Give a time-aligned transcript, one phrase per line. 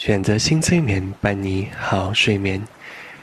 [0.00, 2.58] 选择新催眠，伴你好睡眠。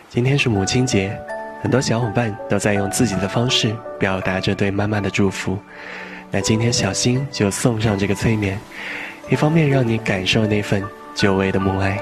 [0.09, 1.11] 今天是母亲节，
[1.59, 5.57] 很多小伙伴都在用自己的方式表达着对妈妈的祝福。
[6.29, 8.59] 那今天小新就送上这个催眠，
[9.27, 10.83] 一方面让你感受那份
[11.15, 11.99] 久违的母爱，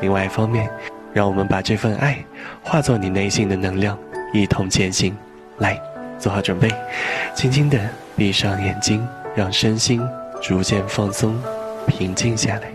[0.00, 0.70] 另外一方面，
[1.12, 2.16] 让我们把这份爱
[2.62, 3.98] 化作你内心的能量，
[4.32, 5.14] 一同前行。
[5.58, 5.78] 来，
[6.18, 6.70] 做好准备，
[7.34, 7.78] 轻轻地
[8.16, 9.06] 闭上眼睛，
[9.36, 10.00] 让身心
[10.40, 11.38] 逐渐放松、
[11.86, 12.73] 平静下来。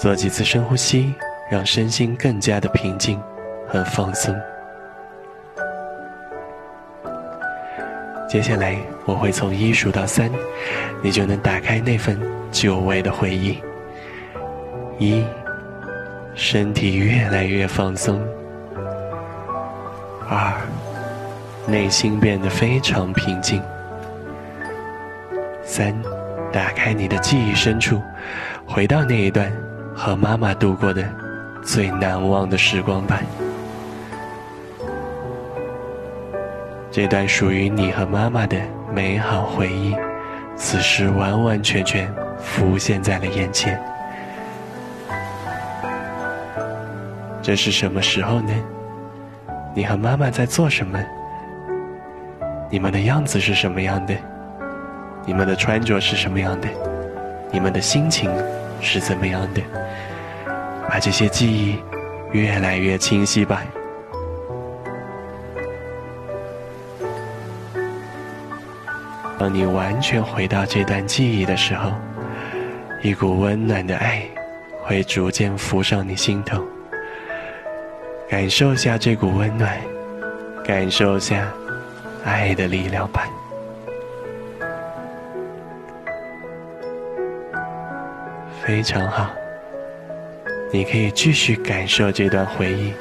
[0.00, 1.14] 做几次深呼吸，
[1.50, 3.20] 让身心更加的平静
[3.68, 4.34] 和放松。
[8.26, 10.30] 接下来我会从一数到三，
[11.02, 12.18] 你就能打开那份
[12.50, 13.62] 久违的回忆。
[14.98, 15.22] 一，
[16.34, 18.26] 身体越来越放松。
[20.30, 20.50] 二，
[21.66, 23.62] 内心变得非常平静。
[25.62, 25.94] 三，
[26.50, 28.00] 打开你的记忆深处，
[28.66, 29.52] 回到那一段。
[30.02, 31.04] 和妈妈度过的
[31.62, 33.20] 最难忘的时光吧。
[36.90, 38.56] 这段属于你和妈妈的
[38.94, 39.94] 美好回忆，
[40.56, 43.78] 此时完完全全浮现在了眼前。
[47.42, 48.54] 这是什么时候呢？
[49.74, 50.98] 你和妈妈在做什么？
[52.70, 54.14] 你们的样子是什么样的？
[55.26, 56.68] 你们的穿着是什么样的？
[57.52, 58.30] 你们的心情？
[58.80, 59.62] 是怎么样的？
[60.88, 61.76] 把这些记忆
[62.32, 63.62] 越来越清晰吧。
[69.38, 71.92] 当你完全回到这段记忆的时候，
[73.02, 74.22] 一股温暖的爱
[74.82, 76.62] 会逐渐浮上你心头。
[78.28, 79.78] 感受下这股温暖，
[80.64, 81.48] 感受下
[82.24, 83.28] 爱的力量吧。
[88.62, 89.30] 非常好，
[90.70, 92.92] 你可以继续感受这段回忆，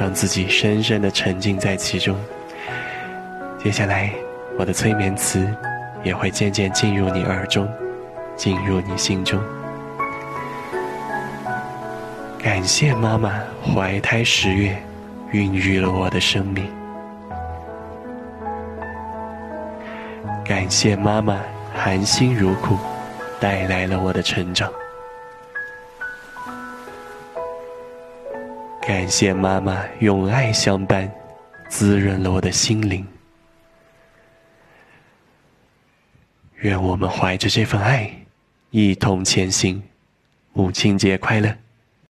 [0.00, 2.16] 让自己深深的沉浸在其中。
[3.62, 4.10] 接下来，
[4.58, 5.46] 我的催眠词
[6.02, 7.68] 也会渐渐进入你耳中，
[8.36, 9.38] 进入你心中。
[12.42, 14.76] 感谢妈妈怀胎十月，
[15.30, 16.66] 孕育了我的生命。
[20.42, 21.38] 感谢妈妈
[21.74, 22.78] 含辛茹苦，
[23.38, 24.72] 带来了我的成长。
[28.86, 31.12] 感谢妈妈用爱相伴，
[31.68, 33.04] 滋润了我的心灵。
[36.58, 38.08] 愿我们怀着这份爱，
[38.70, 39.82] 一同前行。
[40.52, 41.52] 母亲节快乐！